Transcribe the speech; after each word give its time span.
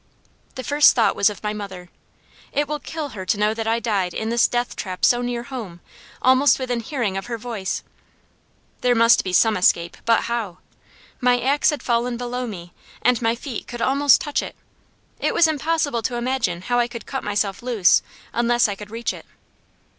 The 0.55 0.63
first 0.63 0.95
thought 0.95 1.15
was 1.15 1.29
of 1.29 1.43
my 1.43 1.53
mother. 1.53 1.89
"It 2.51 2.67
will 2.67 2.79
kill 2.79 3.09
her 3.09 3.23
to 3.23 3.37
know 3.37 3.53
that 3.53 3.67
I 3.67 3.79
died 3.79 4.15
in 4.15 4.29
this 4.29 4.47
death 4.47 4.75
trap 4.75 5.05
so 5.05 5.21
near 5.21 5.43
home, 5.43 5.79
almost 6.23 6.57
within 6.57 6.79
hearing 6.79 7.17
of 7.17 7.27
her 7.27 7.37
voice! 7.37 7.83
There 8.81 8.95
must 8.95 9.23
be 9.23 9.31
some 9.31 9.55
escape! 9.55 9.95
but 10.05 10.21
how?" 10.21 10.57
My 11.19 11.39
axe 11.39 11.69
had 11.69 11.83
fallen 11.83 12.17
below 12.17 12.47
me 12.47 12.73
and 13.03 13.21
my 13.21 13.35
feet 13.35 13.67
could 13.67 13.79
almost 13.79 14.19
touch 14.21 14.41
it. 14.41 14.55
It 15.19 15.35
was 15.35 15.47
impossible 15.47 16.01
to 16.01 16.15
imagine 16.15 16.63
how 16.63 16.79
I 16.79 16.87
could 16.87 17.05
cut 17.05 17.23
myself 17.23 17.61
loose 17.61 18.01
unless 18.33 18.67
I 18.67 18.73
could 18.73 18.89
reach 18.89 19.13
it. 19.13 19.27